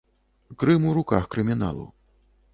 [0.63, 1.87] Крым у руках крыміналу.